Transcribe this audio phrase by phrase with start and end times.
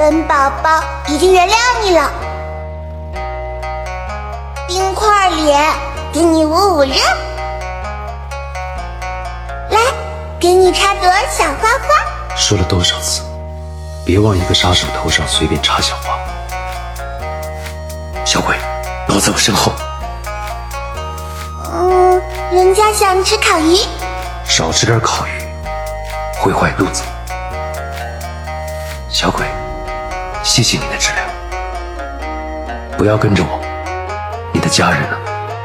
[0.00, 2.10] 本宝宝已经原谅你了。
[4.66, 5.74] 冰块脸，
[6.10, 6.94] 给你捂捂热。
[9.68, 9.78] 来，
[10.40, 12.34] 给你插朵小花花。
[12.34, 13.20] 说了多少次，
[14.02, 16.18] 别往一个杀手头上随便插小花。
[18.24, 18.56] 小鬼，
[19.06, 19.70] 躲在我身后。
[21.74, 23.76] 嗯，人家想吃烤鱼。
[24.46, 25.46] 少吃点烤鱼，
[26.40, 27.02] 会坏肚子。
[29.10, 29.44] 小鬼，
[30.50, 31.22] 谢谢你的治疗。
[32.98, 33.60] 不要跟着我，
[34.52, 35.16] 你的家人呢？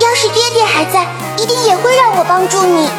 [0.00, 1.06] 要是爹爹还在，
[1.38, 2.90] 一定也会让我帮助你。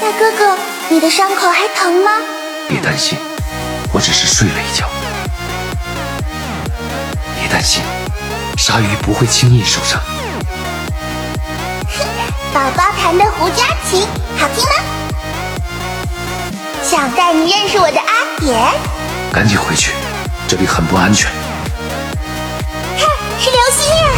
[0.00, 0.56] 大哥哥，
[0.88, 2.12] 你的伤口还疼吗？
[2.68, 3.18] 别担心，
[3.92, 4.88] 我只是睡了一觉。
[7.36, 7.82] 别担心，
[8.56, 10.00] 鲨鱼不会轻易受伤。
[12.54, 14.06] 宝宝弹的胡家琴
[14.38, 14.70] 好听吗？
[16.84, 18.06] 想带你认识我的阿
[18.38, 18.99] 典。
[19.32, 19.92] 赶紧回去，
[20.48, 21.30] 这里很不安全。
[22.98, 24.12] 看，是流星啊！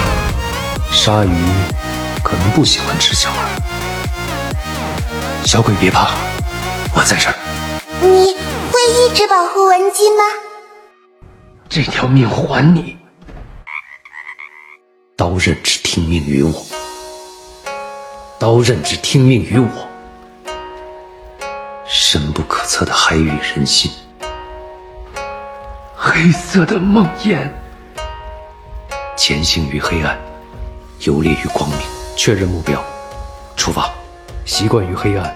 [0.90, 1.36] 鲨鱼
[2.24, 3.48] 可能不喜欢吃小孩。
[5.44, 6.10] 小鬼别怕，
[6.94, 7.34] 我在这儿。
[8.00, 8.34] 你
[8.72, 10.24] 会一直保护文姬吗？
[11.68, 12.96] 这条命还你。
[15.16, 16.64] 刀刃只听命于我。
[18.38, 19.88] 刀刃只听命于我，
[21.86, 23.92] 深不可测的海与人心，
[26.24, 27.36] 黑色的梦魇，
[29.16, 30.16] 潜行于黑暗，
[31.00, 31.80] 游猎于光明。
[32.16, 32.80] 确认目标，
[33.56, 33.90] 出发。
[34.44, 35.34] 习惯于黑暗，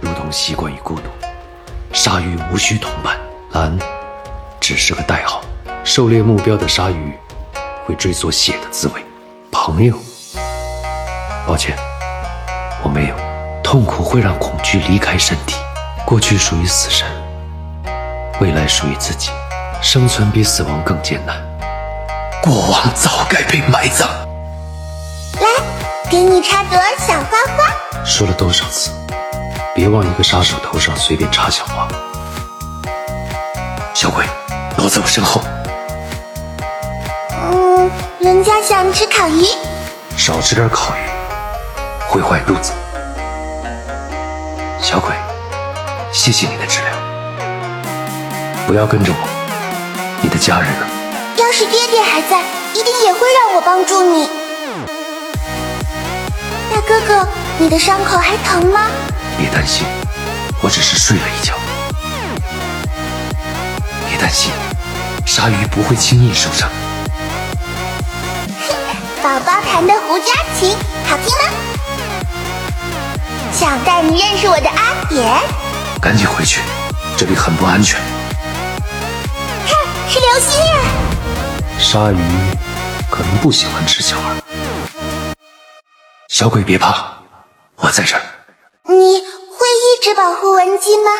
[0.00, 1.02] 如同习惯于孤独。
[1.92, 3.16] 鲨鱼无需同伴，
[3.52, 3.78] 蓝
[4.60, 5.40] 只是个代号。
[5.84, 7.12] 狩猎目标的鲨鱼
[7.84, 9.00] 会追索血的滋味。
[9.52, 9.96] 朋友，
[11.46, 11.76] 抱歉。
[12.82, 13.14] 我没有，
[13.62, 15.54] 痛苦会让恐惧离开身体。
[16.04, 17.06] 过去属于死神，
[18.40, 19.30] 未来属于自己。
[19.82, 21.36] 生存比死亡更艰难，
[22.42, 24.08] 过往早该被埋葬。
[25.40, 25.46] 来，
[26.10, 28.04] 给你插朵小花花。
[28.04, 28.90] 说了多少次，
[29.74, 31.86] 别往一个杀手头上随便插小花。
[33.94, 34.24] 小鬼，
[34.76, 35.40] 躲在我身后。
[37.32, 39.44] 嗯，人家想吃烤鱼。
[40.16, 41.00] 少吃点烤鱼。
[42.08, 42.72] 会坏肚子，
[44.80, 45.12] 小鬼，
[46.12, 46.88] 谢谢你的治疗。
[48.66, 49.28] 不要跟着我，
[50.22, 50.86] 你的家人呢？
[51.36, 52.40] 要是爹爹还在，
[52.74, 54.28] 一定也会让我帮助你。
[56.72, 57.28] 大哥哥，
[57.58, 58.88] 你的伤口还疼吗？
[59.38, 59.86] 别担心，
[60.60, 61.54] 我只是睡了一觉。
[64.08, 64.50] 别担心，
[65.26, 66.68] 鲨鱼不会轻易受伤。
[69.22, 70.74] 宝宝弹的胡家琴
[71.08, 71.52] 好听吗？
[73.52, 75.42] 想带你认识我的阿典，
[76.00, 76.60] 赶紧回去，
[77.16, 78.00] 这里很不安全。
[80.18, 80.80] 流星啊！
[81.78, 82.18] 鲨鱼
[83.10, 84.42] 可能不喜欢吃小孩。
[86.28, 87.18] 小鬼别怕，
[87.76, 88.22] 我在这儿。
[88.84, 91.10] 你会一直保护文姬吗？